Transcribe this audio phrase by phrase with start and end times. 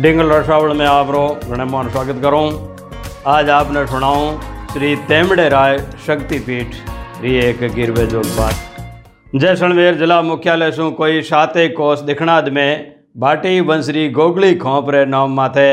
[0.00, 5.76] डिंगल रसावल में आप रो, घने मान स्वागत करूँ। आज आपने सुनाऊं श्री तेमड़े राय
[6.06, 6.76] शक्तिपीठ
[7.22, 13.60] री एक गिरवे जो बात जैसलमेर जिला मुख्यालय सु कोई साते कोस दिखणाद में। भाटी
[13.62, 15.68] बंसरी गोगली खोप रे नाम माथे।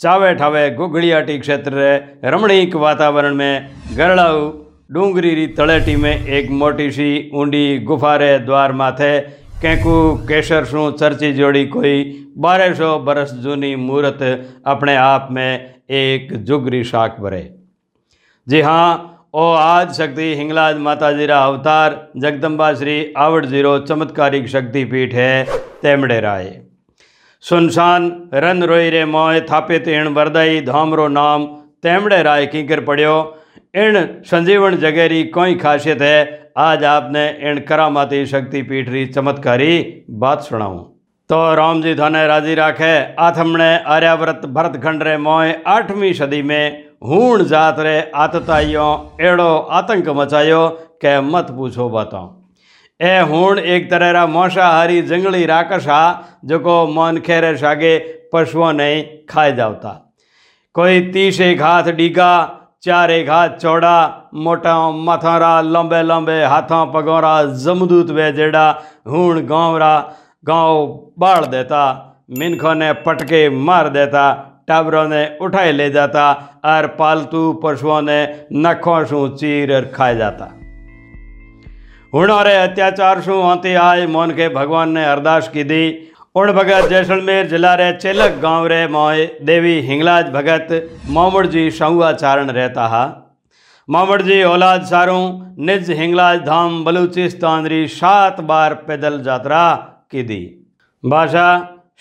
[0.00, 4.50] चावे ठावे गोगड़ियाटी क्षेत्र रे रमणीक वातावरण में। गरड़ाऊ
[4.92, 9.18] डूंगरी री तलेटी में एक मोटी सी ऊंडी गुफा रे द्वार माथे।
[9.62, 9.96] कैंकू
[10.28, 11.98] केसर शू चर्ची जोड़ी कोई
[12.38, 14.22] बारह सौ बरस जूनी मूर्त
[14.66, 17.42] अपने आप में एक जुगरी शाख भरे
[18.46, 18.88] जी हाँ
[19.34, 25.44] ओ आज शक्ति हिंगलाज माता जी रा अवतार जगदम्बा श्री आवड़ ज़ीरो चमत्कारिक शक्तिपीठ है,
[25.82, 26.50] तेमड़े राय।
[27.44, 31.46] सुनसान रन रोई रे मोय थापित इण वरदाई धामरो नाम,
[31.82, 33.16] तेमड़े राय कीकर पड़ियो
[33.76, 40.78] इन संजीवन जगेरी कोई खासियत है आज आपने इन करामाती शक्तिपीठ री चमत्कारी बात सुनाऊं।
[41.30, 47.44] तो राम जी थाने राज़ी राखे आथमणे आर्याव्रत भरतखंड रे मोय आठवीं सदी में हूण
[47.44, 48.90] जात रे आतताइयों
[49.26, 50.68] एड़ो आतंक मचायो
[51.00, 52.24] के मत पूछो बातों।
[53.00, 56.04] ए हूण एक तरह रा मौसाहारी जंगली राकस हा
[56.44, 57.98] जो मन खेरे सागे
[58.32, 58.90] पशुओं ने
[59.30, 59.98] खाए जावता।
[60.74, 62.32] कोई तीस एक हाथ डीगा,
[62.82, 64.74] चार एक हाथ चौड़ा मोटा
[65.06, 68.64] मथारा लंबे लंबे हाथों पगोरा जमदूत वे जेड़ा
[69.08, 69.92] हूण गाँव रा
[70.44, 70.86] गाँव
[71.18, 71.82] बाढ़ देता
[72.38, 74.24] मिनखों ने पटके मार देता
[74.68, 76.30] टाबरों ने उठाए ले जाता
[76.66, 78.18] और पालतू पशुओं ने
[78.54, 80.44] नखों शू चीर खाए जाता
[82.12, 85.84] हुणारे अत्याचार शू होती आए मोन के भगवान ने अरदास की दी
[86.36, 90.68] उण भगत जैसलमेर जिला रे चेलक गाँव रे मोय देवी हिंगलाज भगत
[91.10, 93.04] मोमड़ जी शहुआ चारण रहता हा
[93.88, 95.14] मोमड़ जी औलाद सारू,
[95.58, 99.62] निज हिंगलाज धाम बलूचिस्तान री सात बार पैदल यात्रा
[100.10, 100.36] की दी
[101.04, 101.46] भाषा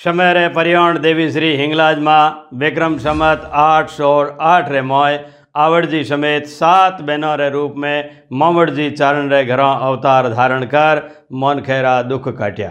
[0.04, 5.18] समय रे परियाण देवी श्री हिंगलाज माँ विक्रम समत आठ सौ आठ रे मोय
[5.56, 7.98] आवड़ जी समेत सात बहनों रे रूप में
[8.34, 11.02] मोमड़ जी चारण रे घरों अवतार धारण कर
[11.34, 12.70] मन खेरा दुख काटिया।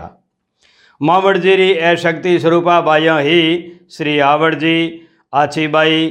[1.00, 3.42] मोमड़ जी री ए शक्ति स्वरूपा बाइयों ही
[3.90, 4.76] श्री आवड़ जी
[5.34, 6.06] आछीबाई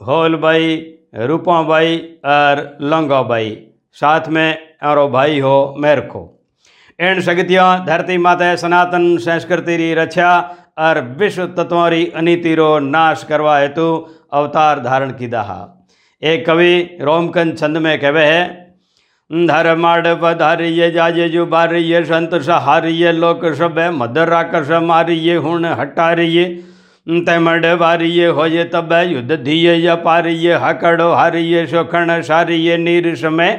[0.00, 0.76] छेछीबाई भाई,
[1.26, 3.50] रूपा भाई और लंगा भाई।
[3.92, 6.22] साथ में और भाई हो मेरखो
[7.00, 10.30] इन शक्तियों, धरती माता, सनातन संस्कृति री रक्षा
[10.78, 13.90] और विश्व तत्वों री अनिति रो नाश करवा हेतु
[14.32, 15.58] अवतार धारण की दहा
[16.22, 18.42] एक कवि रोमकन छंद में कहवे है
[19.30, 26.44] धर्माड़ पधारिये, जाजे जो बारिये संत सहारिये, लोक सब मदर राकस मारिये हुण हटारिये
[27.06, 33.50] तमड वारिये होये तब युद्ध धीये या पारिये, हकड़ो हारिये, शोखण सारिये नीर समय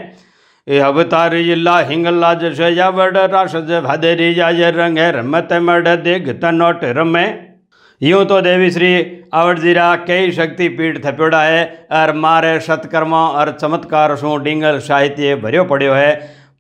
[0.67, 7.25] अवतार इला हिंगला जस यावड़ रासज भदेरी जाय रंगे रमत मड दिग तनोट रमे।
[8.01, 8.91] यूँ तो देवी श्री
[9.33, 15.91] आवड़जीरा कई शक्तिपीठ थप्योड़ा है और मारे सत्कर्मा और चमत्कार सु डिंगल साहित्य भरियो पड़ो
[15.93, 16.13] है।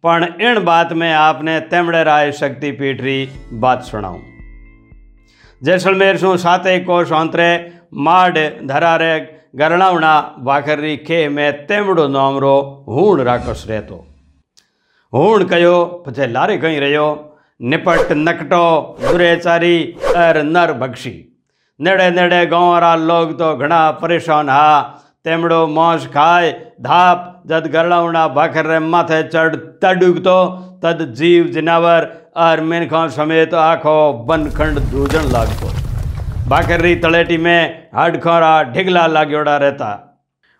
[0.03, 4.19] पण इन बात में आपने तेमड़े राय शक्तिपीठ री बात सुनाऊं
[5.61, 7.49] जैसलमेर सु साते कोश अंतरे
[7.93, 9.15] माड धरारे
[9.55, 14.05] गरणावना वाखरी खे में तेमड़ो नामरो, हूण राकस रहतो।
[15.13, 19.77] हूण कयो, पछे लारे कहीं रहो निपट नकटो, दुरेचारी
[20.17, 21.13] और नर बख्शी।
[21.79, 24.81] नेड़े नेड़े गाँव रा लोग तो घना परेशान हा।
[25.25, 26.51] तेमड़ो मौज खाए,
[26.81, 30.37] धाप, जद गरणावना भाखर रे माथे चढ़ तडुगतो,
[30.83, 31.01] तद
[32.35, 33.95] और मिनखों समेत आखो
[34.27, 35.69] बनखंड दूजन लागतो
[36.49, 39.89] भाकरी तलेटी में हाडखोरा ढिगला लाग्योड़ा रहता।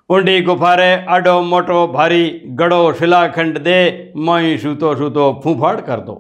[0.10, 2.26] ऊंडी गुफारे आडो मोटो भारी
[2.60, 3.78] गड़ो शिलाखंड दे
[4.18, 6.16] मोई सूतो सूतो फूफाड़ कर दो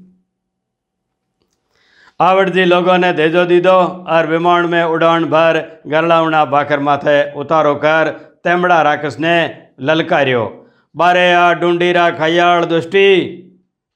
[2.21, 7.75] आवड़ जी लोगों ने देजो दीदो और विमान में उड़ान भर गरलावना भाकर माथे उतारो
[7.75, 8.09] कर
[8.43, 13.35] तेमड़ा राकस ने ललकारियो। बारे आ डूंडीरा खयाल दुष्टी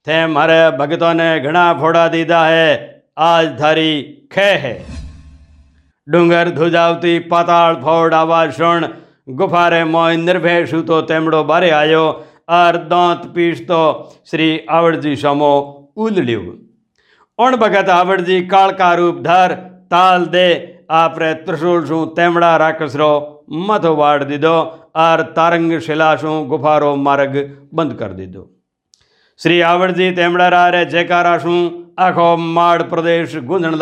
[0.07, 4.01] थे मारे भगतों ने घना फोड़ा दीदा है, आज धारी
[4.31, 4.85] खे है।
[6.07, 8.87] डूंगर धुजावती पाताल फोड़ आवाज़ सुन
[9.27, 12.03] गुफारे मोय निर्भय सूतो तेमड़ो बारे आयो
[12.49, 13.81] और दांत पीस तो
[14.31, 15.51] श्री आवड़ जी समो
[15.97, 16.41] उलड़्यू।
[17.39, 19.53] उण भगत आवड़ जी काल का रूप धर,
[19.91, 20.49] ताल दे,
[20.91, 23.11] आपरे त्रिशूल शू तेमड़ा राकस रो
[23.69, 24.55] मथो वाड़ दीदो
[24.95, 27.37] और तारंग शिलाशू गुफारो मार्ग
[27.73, 28.43] बंद कर दीदो।
[29.39, 31.55] श्री आवड़जी तेमड़ा रे जयकारा शू
[31.99, 33.75] आखो माड़ प्रदेश गूंजण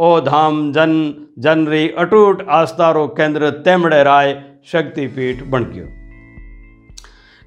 [0.00, 0.92] ओ धाम जन,
[1.38, 4.42] जनरी अटूट आस्थारो केंद्र तेमड़े राय
[4.72, 5.88] शक्तिपीठ बन गयो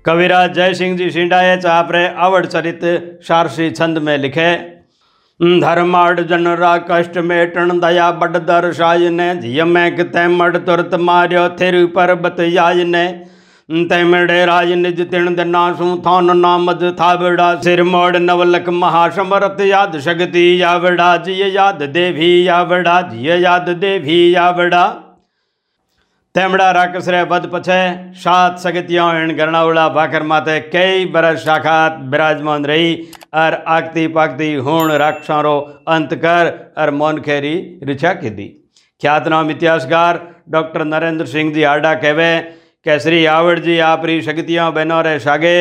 [0.05, 2.85] कविराज जय सिंह जी सिंडाए चापरे आवड़ चरित
[3.23, 4.73] शारसी छंद में लिखे
[5.41, 11.50] धर्माड़ जनरा कष्ट मेटन दया बड दर साय ने जिय में किते मड तुरत मारियो,
[11.50, 13.23] थिर पर्वत याय ने
[13.69, 21.15] तेमड़े राज निज तिण दिनासु थान नामद थाबड़ा सिर मोड़ नवलक महासमरत याद शक्ति यावड़ा,
[21.18, 24.86] जिय याद देवी यावड़ा, जिय याद देवी यावड़ा।
[26.36, 27.81] तेमड़ा राक्षस रे बद पछे,
[28.15, 32.95] सात सगतियों इन गरणावड़ा भाकर माथे कई बरस शाखात विराजमान रही
[33.36, 35.62] और आगती पागती हूण राक्षसों
[35.94, 38.48] अंत कर और मौन खेरी रिछा की दी
[39.01, 42.33] ख्यातनाम इतिहासकार डॉक्टर नरेंद्र सिंह जी आडा कहवे
[42.86, 45.54] કે શ્રી આવડજી આપરી શક્તિઓ બહેનો રે સાગે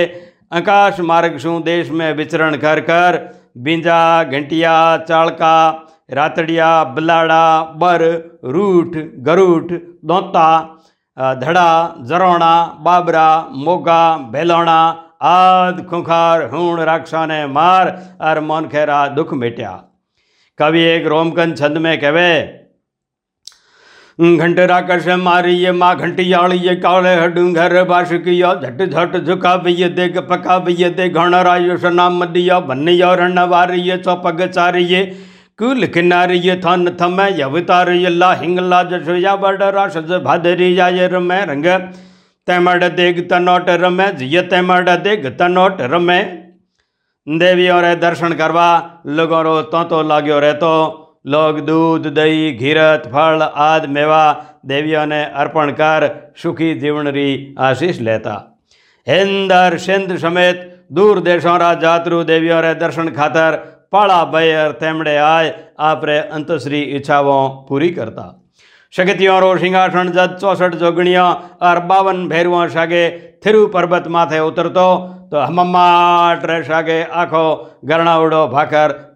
[0.51, 3.21] આકાશ માર્ગ શું દેશ મેં વિચરણ કર કર
[3.59, 5.63] બીંજા ઘંટિયા ચાળકા
[6.11, 8.03] રાતડિયા બલાડા બર
[8.49, 9.73] રૂઠ ગરૂઠ
[10.03, 10.53] દોતા
[11.37, 11.75] ધડા
[12.05, 14.85] જરોણા બાબરા મોગા ભેલોણા
[15.29, 17.85] આદ ખુંખાર હૂણ રાક્ષાને માર
[18.21, 19.83] અર મન ખેરા દુઃખ મેટ્યા
[20.59, 22.29] કવિ એક રોમકન છંદ મેં કહેવે
[24.22, 30.88] घंटरा कश मारिय माँ घंटियाड़िय काले हडूंगर बाशुकिया झट झट झुका भैय देग पका भैय
[30.90, 35.04] दे घणरायुष नाम मदिया भन्निया रण वारिय चौपग चारिय
[35.58, 41.66] कुल किनारिय थन थम यवतारिय ला हिंगला जशोया बड़ राशज भादरी जाय रमे रंग
[42.48, 46.22] तैमड़ देग तनोट रमे जिय तैमड़ देग तनोट रमे।
[47.26, 48.70] देवियों रे दर्शन करवा
[49.08, 50.70] लोगों रो तो तो लाग्यो रहतो
[51.24, 54.24] लोग दूध दही घीरत फल आदि मेवा
[54.66, 58.34] देवियों ने अर्पण कर सुखी जीवन री आशीष लेता
[59.06, 63.56] हिंदर सिंध समेत दूर देशों रा जातरु देवियों रे दर्शन खातर
[63.92, 68.28] पाड़ा बैर तेमड़े आय आप रे अंतश्री इच्छाओं पूरी करता
[68.92, 71.28] शक्तियों रो सिंहासन जद चौसठ जोगणियों
[71.62, 73.08] और बावन भैरवों सागे
[73.46, 74.88] थिरु पर्वत माथे उतरतो
[75.30, 76.44] तो हमाट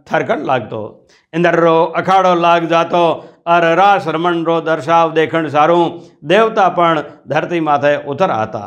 [0.07, 0.41] थरकट
[1.33, 3.07] इंदर रो अखाड़ो लाग जातो।
[3.47, 5.79] और रास रमन रो दर्शाव देखण सारू।
[6.25, 8.63] देवता पण धरती माथे उतर आता।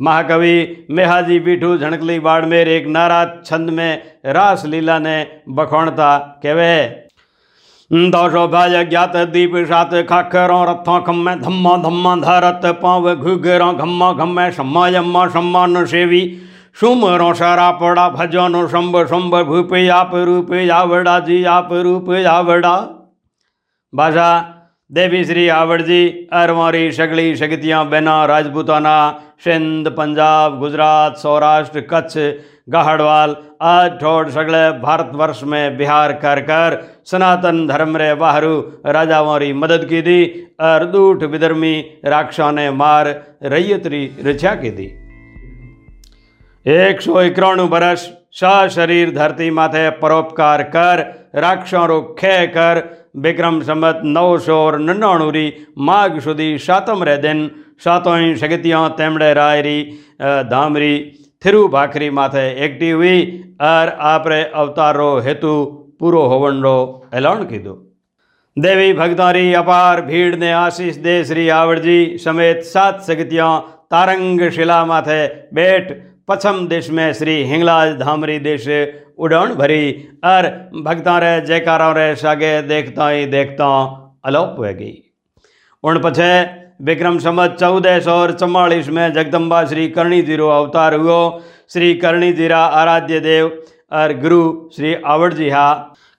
[0.00, 5.16] महाकवि मेहाजी बीठू झणकली बाड़मेर एक नाराज़ छंद में रास लीला ने
[5.48, 6.76] बखोणता कहवे
[7.90, 14.50] दौशो भाज ज्ञात दीप सात खाखरों रथों खम्मे धम्मा धम्मा धारत पाव घुघरों घम्मा घम्मे
[14.52, 16.22] सम्मा यम्मा सम्मान सेवी।
[16.76, 22.76] सुमरो सरापड़ा भजन शंभ शंभ भूपे आप रूपे आवड़ा जी आप रूपे आवड़ा
[23.94, 24.30] बाजा
[24.90, 28.96] देवी श्री आवड़ जी अरवारी सगली शक्तियाँ बेना, राजपूताना,
[29.44, 32.16] सिंध, पंजाब, गुजरात, सौराष्ट्र, कच्छ
[32.68, 39.84] गहड़वाल अठोड़, सगले, भारतवर्ष में बिहार कर कर सनातन धर्म रे बाहरू राजाओं री मदद
[39.84, 40.24] की दी
[40.60, 43.08] अर्दूठ दूठ विदर्मी राक्षा ने मार
[43.42, 45.03] रैयतरी रक्षा की दी
[46.66, 51.00] એકસો એક્રોણું વર્ષ સશરીર ધરતી માથે પરોપકાર કર
[51.36, 52.78] રાક્ષણો ખે કર
[53.16, 57.42] વિક્રમ સંમત નવસો નન્નાણુરી માઘ સુધી સાતમ રે દિન
[57.78, 59.82] સાતોય સગતિયાં તેમણે રાયરી
[60.48, 60.96] ધામરી
[61.42, 63.20] થિરુભાખરી માથે એકઠી હુઈ
[63.60, 65.54] અર આપણે અવતારો હેતુ
[65.98, 66.76] પૂરો હોવનરો
[67.12, 67.84] એલાણ કીધું
[68.56, 75.20] દેવી ભગતારી અપાર ભીડને આશીષ દે શ્રી આવડજી સમેત સાત સગતિયાં તારંગ શિલા માથે
[75.52, 75.94] બેઠ
[76.28, 78.68] पश्चिम देश में श्री हिंगलाज धामरी देश
[79.18, 79.90] उड़न भरी।
[80.24, 80.46] और
[80.84, 83.66] भक्ता रे, जयकारा रे, सागे देखता ही देखता
[84.24, 84.94] अलोप हो गई।
[85.84, 86.32] उन पछे
[86.84, 91.20] विक्रम संवत चौदह सौ चौवालीस में जगदम्बा श्री करणी ज़ीरो अवतार हुओ
[91.72, 93.46] श्री करणी जीरा आराध्य देव
[93.92, 94.42] और गुरु
[94.76, 95.70] श्री आवड़ जी हा।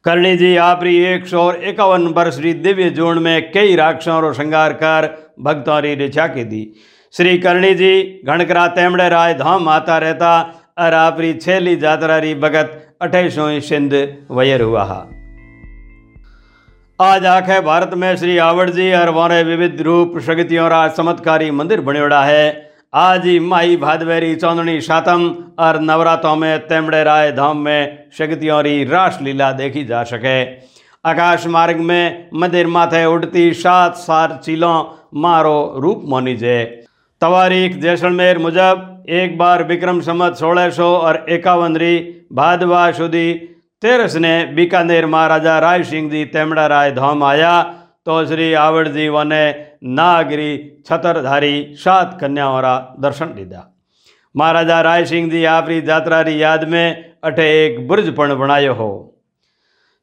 [0.06, 4.74] करणी जी आपरी एक सौ इक्यावन वर्ष श्री दिव्य जोन में कई राक्षसों रो श्रृंगार
[4.84, 6.62] कर भक्तों री रिछा की दी
[7.15, 10.31] श्री करणी जी घणकरा तेमड़े राय धाम आता रहता
[10.77, 13.93] और आपरी छेली जात्रा री भगत अठाईसों सिंध
[14.31, 14.84] वयर हुआ
[17.00, 21.81] आज आखे भारत में श्री आवड़ जी और वारे विविध रूप शक्तियों रा चमत्कारी मंदिर
[21.81, 25.25] बणियोड़ा है। आज ही माई भादवेरी चौंदनी सातम
[25.60, 30.41] और नवरात्रों में तेमड़े राय धाम में शक्तियों री रासलीला देखी जा सके।
[31.05, 34.84] आकाश मार्ग में मंदिर माथे उड़ती सात सात चीलों
[35.22, 36.85] मारो रूप मोनी जे।
[37.25, 41.94] तवारीख जैसलमेर, मुजब, एक बार विक्रम संवत सोलह सौ और एकावन री
[42.32, 43.34] भादवा सुधी
[43.82, 47.55] तेरस ने बीकानेर महाराजा राय सिंह जी तेमड़ा राय धाम आया
[48.05, 49.41] तो श्री आवड़ जी वने
[49.94, 50.51] नागरी
[50.88, 53.65] छतरधारी सात कन्याओं रा दर्शन लीधा।
[54.36, 56.88] महाराजा राय सिंह जी आपरी यात्रा री याद में
[57.24, 58.91] अठे एक बुर्ज पण बनायो हो।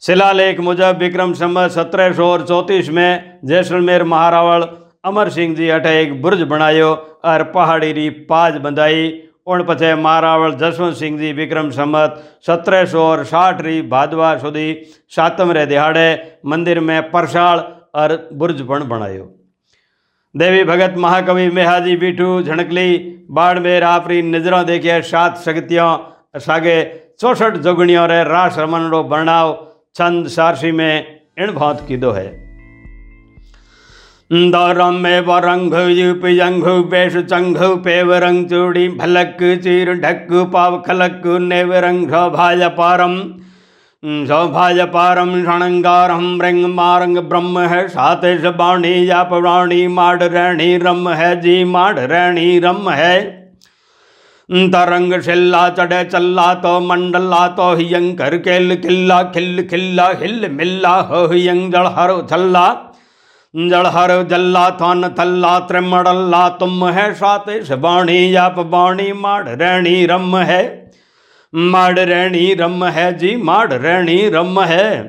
[0.02, 4.70] शिलालेख मुजब विक्रम संवत सत्रह सौ और चौंतीस में जैसलमेर महारावल
[5.04, 6.88] अमर सिंह जी अठे एक बुर्ज बनायो
[7.24, 9.06] और पहाड़ी री पाज बंधाई।
[9.46, 14.66] उन पछे महारावल जसवंत सिंह जी विक्रम संवत सत्रह सौ और साठ री भादवा सुधी
[15.10, 16.08] सातम रे दिहाड़े
[16.46, 17.58] मंदिर में परसाल
[17.94, 19.24] और बुर्ज पण बनायो
[20.34, 22.98] देवी भगत महाकवि मेहाजी बीठू झणकली
[23.30, 25.90] बाड़मेर आपरी नज़रों देखिए सात शक्तियों,
[26.38, 26.78] सागे
[27.20, 29.52] चौसठ जोगणियों रे रास रमन रो वर्णाव
[29.94, 32.41] छंद सारसी में इण भात कीधो है।
[34.32, 38.12] दौरम में वरंग यूप जंघ पेश चंघ पेव
[38.50, 43.16] चूड़ी भलक चीर ढक पाव खलक नेव रंग भाज पारम
[44.28, 51.34] सौभाज पारम षणंगारम रंग मारंग ब्रह्म है सातेश बाणी या पवाणी माड रैणी रम है
[51.40, 53.20] जी माड रैणी रम है
[54.72, 61.26] तरंग शिल्ला चढ़े चल्ला तो मंडला तो हियंकर केल किल्ला खिल खिल्ला हिल मिल्ला, हो,
[61.26, 62.64] हियंग जड़ हर छल्ला
[63.54, 70.36] जड़ हर जल्ला थन थल्ला त्रिमड़ल्ला, तुम है सातेश बाणी या पवाणी माड रैणी रम
[70.36, 70.92] है।
[71.54, 75.02] माड़ रैणी रम है जी, माड़ रैणी रम है।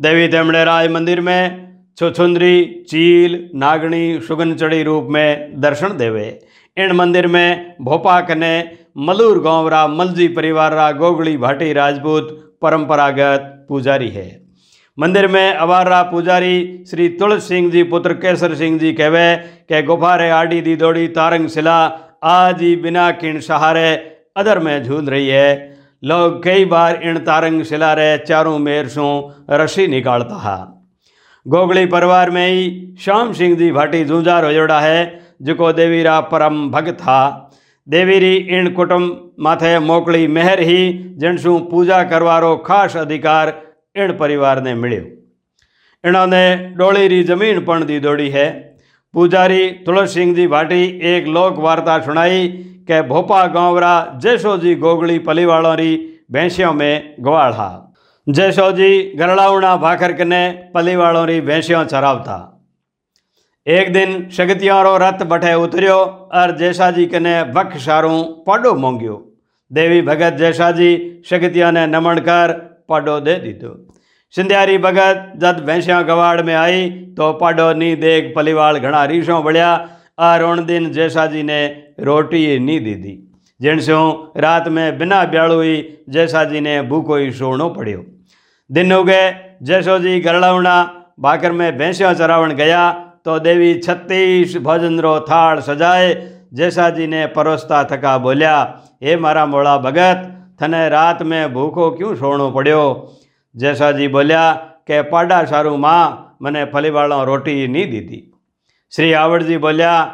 [0.00, 1.68] देवी तेमड़े राय मंदिर में
[1.98, 6.26] छुछुंदरी, चील, नागणी, सुगन रूप में दर्शन देवे।
[6.76, 8.52] इन मंदिर में भोपा कने
[8.98, 14.47] मलूर गाँव रा मलजी परिवार रा गोगड़ी भाटी राजपूत परंपरागत पुजारी है।
[14.98, 19.34] मंदिर में अवारा पुजारी श्री तुलस सिंह जी, पुत्र केसर सिंह जी कहवे
[19.68, 21.76] के गुफारे आडी दी दौड़ी तारंग शिला
[22.26, 23.90] आज ही बिना किण सहारे
[24.36, 25.52] अदर में झूल रही है।
[26.02, 29.06] लोग कई बार इन तारंग शिला रे, चारों मेर सो
[29.52, 30.56] रस्सी निकालता है।
[31.46, 32.66] गोगली परिवार में ही
[33.00, 34.98] श्याम सिंह जी भाटी जूझार होजोड़ा है
[35.42, 37.20] जो देवीरा परम भक्त था
[37.86, 43.56] देवीरी इन कुटुंब माथे मोकली मेहर ही जिनसू पूजा करवारो खास अधिकार
[43.98, 45.06] એણ પરિવારને મળ્યો
[46.04, 48.46] એણોને ડોળીરી જમીન પણ દીધોડી હે
[49.14, 52.44] પૂજારી તુલસીસિંહજી ભાટી એક લોક વાર્તા સુણાઈ
[52.88, 55.96] કે ભોપા गांवरा જયશોજી ગોગળી પલીવાળો રી
[56.32, 57.54] भैंसियों में ग्वाल
[58.26, 58.88] जैसो जी
[59.18, 60.40] गरलाउणा भाखर कने
[60.74, 62.18] पलीवाड़ों री भैंसियों चराव
[63.66, 65.96] एक दिन शगतियों रो रथ बठे उतरियो
[66.34, 68.10] और जैसा जी कने बख सारू
[68.46, 69.16] पाडो मोंगियो।
[69.70, 70.90] देवी भगत जैसा जी
[71.30, 72.54] शगतियों ने नमन कर
[72.88, 73.70] पाडो दे दीधो
[74.34, 79.70] सिंधियारी भगत जब भैंसियाँ गवाड़ में आई तो पाडो नी देख पलीवाड़ घना रीसों बढ़िया
[80.44, 81.60] उन दिन जैसाजी ने
[82.00, 83.14] रोटी नी दी दी
[83.60, 83.98] जिनसे
[84.40, 85.76] रात में बिना ब्याड़ू ही
[86.08, 88.04] जैसा जी ने भूखो ही सोनो पड़ियो।
[88.70, 89.24] दिन गए
[89.62, 90.76] जैसो जी गरड़ावना
[91.20, 92.90] भाकर में भैंसियों चरावण गया
[93.24, 96.14] तो देवी छत्तीस भोजन रो थाड़ सजाए।
[96.54, 98.54] जैसा जी ने परोसता थका बोलिया,
[99.02, 102.82] हे मारा मोड़ा भगत थने रात में भूखो क्यों सोनो पड़ियो?
[103.54, 104.52] जैसा जी बोलिया,
[104.86, 108.24] के पाडा सारू माँ, मैंने फलीवालों रोटी नहीं दी थी
[108.92, 110.04] श्री आवड़ जी बोलिया,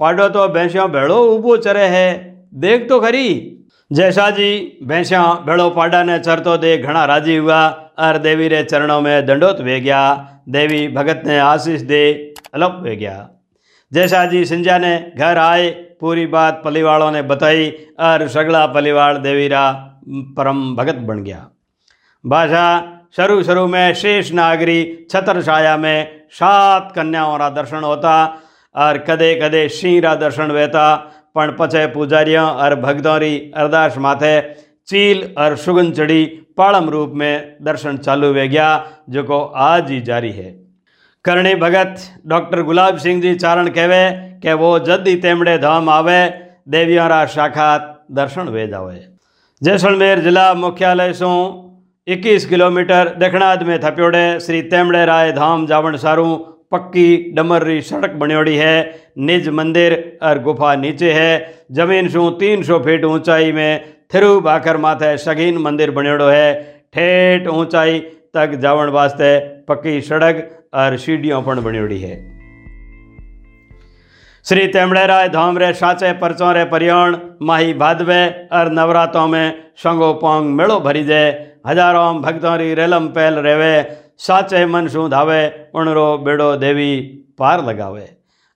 [0.00, 2.06] पाडो तो भैंसिया भेड़ो ऊबो चरे है,
[2.54, 3.50] देख तो खरी.
[3.90, 7.60] जैसा जी भैंसिया भेड़ो पाडा ने चरतो देख घना राज़ी हुआ
[7.98, 10.02] और देवी रे चरणों में दंडोत वे गया
[10.48, 12.02] देवी भगत ने आशीष दे
[12.54, 13.28] अलप वे गया
[13.92, 19.70] जैसा जी सिंजा ने घर आए, पूरी बात पलीवाड़ों ने बताई, और सगला पलीवाड़ देवीरा
[20.08, 21.46] परम भगत बन गया।
[22.24, 22.66] भाषा
[23.16, 28.42] शुरू शुरू में शेष नागरी छत्र छाया में सात कन्याओं का दर्शन होता,
[28.74, 30.94] और कदे कदे सिंह दर्शन वेता,
[31.34, 34.40] पण पचे पुजारियों और भक्तों री अरदास माथे
[34.88, 36.24] चील और सुगन चढ़ी
[36.56, 38.68] पाड़म रूप में दर्शन चालू वे गया
[39.10, 40.63] जो को आज ही जारी है।
[41.24, 41.94] करणी भगत,
[42.26, 44.00] डॉक्टर गुलाब सिंह जी चारण कहवे
[44.42, 46.20] कि वो जद ही तेमड़े धाम आवे
[46.68, 48.96] देवियों रा साक्षात दर्शन वे जावे।
[49.62, 51.30] जैसलमेर जिला मुख्यालय सो
[52.06, 56.34] 21 किलोमीटर दक्षिणाद में थप्योड़े श्री तेमड़े राय धाम जावण सारू
[56.70, 58.76] पक्की डमर्री सड़क बनोड़ी है।
[59.20, 61.32] निज मंदिर और गुफा नीचे है।
[61.72, 66.52] ज़मीन सु तीन सौ फीट ऊंचाई में थिरु बाकर माथे सगीन मंदिर बनोड़ो है।
[66.94, 67.98] ठेठ ऊंचाई
[68.34, 69.32] तक जावन वास्ते
[69.68, 72.14] पक्की सड़क और सीढ़ियों पर बनोड़ी है
[74.46, 78.22] श्री तेमड़ेराय धाम रे साचे परचों रे परियोण माही भादवे
[78.52, 81.30] और नवरात्रों में संगो पोंग मेड़ो भरी जाए
[81.66, 83.72] हज़ारों भक्तों री रेलम पहल रेवे
[84.20, 85.40] साचे मन शू धावे
[85.74, 86.90] उणरो बेड़ो देवी
[87.38, 88.06] पार लगावे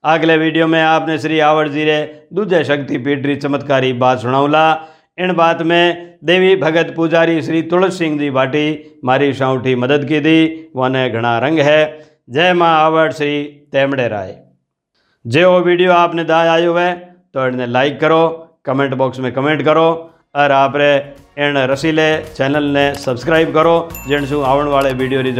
[0.03, 1.97] अगले वीडियो में आपने श्री आवड़ जी रे
[2.33, 4.63] दूजे शक्तिपीठ री चमत्कारी बात सुनाऊला
[5.19, 8.67] इन बात में देवी भगत पुजारी श्री तुलस सिंह जी भाटी
[9.05, 11.81] मारी साउठी मदद की थी वने घना रंग है।
[12.29, 14.35] जय माँ आवड़ श्री तेमड़े राय।
[15.25, 16.93] जो वीडियो आपने दाए आयो है
[17.33, 18.21] तो इन्हें लाइक करो,
[18.65, 19.87] कमेंट बॉक्स में कमेंट करो,
[20.35, 25.31] और आप इन रसीले चैनल ने सब्सक्राइब करो जिन आने वाले वीडियो की